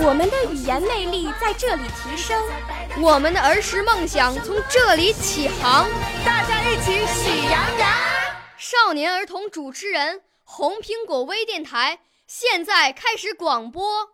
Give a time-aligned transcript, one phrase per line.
[0.00, 2.40] 我们的语言魅力在这里提升，
[3.00, 5.88] 我们的儿时梦想从这里起航。
[6.24, 7.90] 大家一起喜羊羊。
[8.56, 11.98] 少年儿童主持人，红苹果微电台。
[12.26, 14.08] 现在开始广播。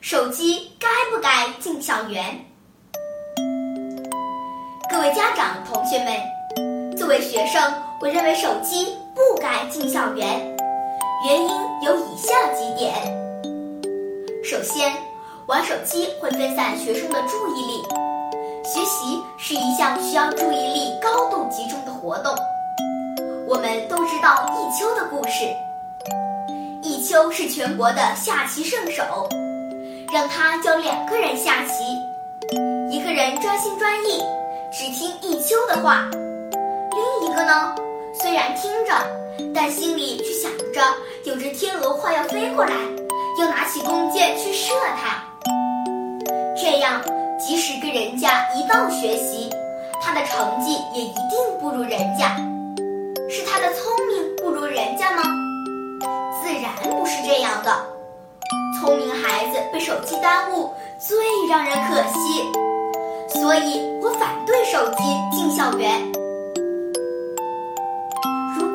[0.00, 2.44] 手机该不该进校园？
[4.90, 7.62] 各位家长、同学们，作为学生，
[8.02, 10.26] 我认为手机不该进校园，
[11.26, 11.50] 原因
[11.82, 12.94] 有以下几点。
[14.42, 14.90] 首先，
[15.46, 17.82] 玩手机会分散学生的注意力。
[18.64, 22.34] 学习是一项需要注意力高度集中的活动。
[23.46, 25.44] 我们都知道弈秋的故事。
[26.82, 29.28] 弈秋是全国的下棋圣手，
[30.10, 31.84] 让他教两个人下棋，
[32.90, 34.22] 一个人专心专意，
[34.72, 36.08] 只听弈秋的话；
[36.92, 37.74] 另一个呢，
[38.30, 38.94] 虽然听着，
[39.52, 40.80] 但心里却想着
[41.24, 42.70] 有只天鹅快要飞过来，
[43.40, 45.20] 要拿起弓箭去射它。
[46.56, 47.02] 这样。
[47.40, 49.50] 即使跟人家一道学习，
[50.00, 52.36] 他的成绩也一定不如人家。
[53.28, 55.24] 是他的聪明不如人家吗？
[56.40, 57.72] 自然不是这样的。
[58.78, 60.70] 聪明孩子被手机耽误，
[61.00, 61.16] 最
[61.48, 63.40] 让人可惜。
[63.40, 65.02] 所以我反对手机
[65.36, 66.19] 进校园。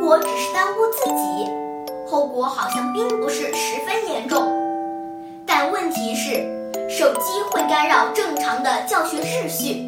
[0.05, 1.51] 如果只是耽误自己，
[2.07, 4.53] 后果好像并不是十分严重。
[5.47, 6.45] 但问题是。
[6.87, 9.83] 手机会干扰正常的教学秩序。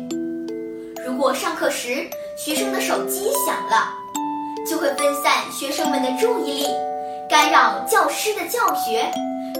[1.05, 3.93] 如果上课时学生的手机响了，
[4.67, 6.67] 就会分散学生们的注意力，
[7.29, 9.07] 干扰教师的教学，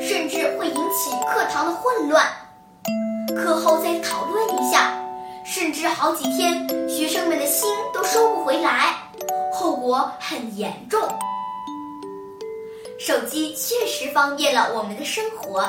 [0.02, 2.26] 甚至会引起课堂的混乱。
[3.36, 4.92] 课后再讨论一下，
[5.46, 8.96] 甚至好几天学生们的心都收不回来，
[9.88, 11.02] 后果很严重。
[13.00, 15.66] 手机确实方便了我们的生活。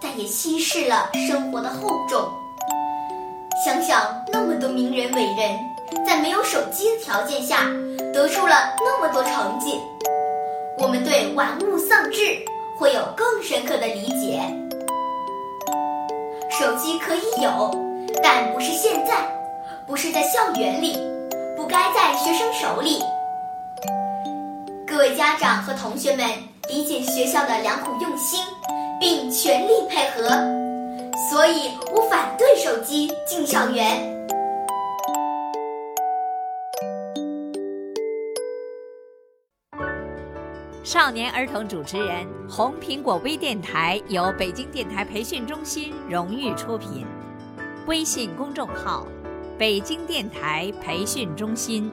[0.00, 2.26] 但也稀释了生活的厚重。
[3.64, 7.70] 想想那么多名人伟人，在没有手机的条件下，
[8.12, 9.78] 得出了那么多成绩，
[10.78, 12.20] 我们对玩物丧志
[12.78, 14.42] 会有更深刻的理解。
[16.50, 17.70] 手机可以有，
[18.22, 19.16] 但不是现在，
[19.86, 20.98] 不是在校园里，
[21.56, 23.00] 不该在学生手里。
[24.94, 26.24] 各位家长和同学们，
[26.68, 28.38] 理解学校的良苦用心。
[29.00, 30.28] 并全力配合，
[31.28, 34.00] 所以我反对手机进校园。
[40.84, 47.04] 少年儿童主持人，红苹果微电台由北京电台培训中心荣誉出品，
[47.88, 49.04] 微信公众号：
[49.58, 51.90] 北京电台培训中心。